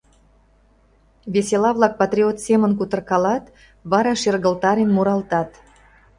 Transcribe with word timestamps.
Весела-влак 1.33 1.93
патриот 2.01 2.37
семын 2.45 2.71
кутыркалат, 2.77 3.45
вара 3.91 4.13
шергылтарен 4.21 4.89
муралтат. 4.95 5.49